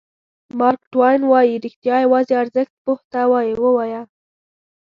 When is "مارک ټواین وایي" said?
0.59-1.61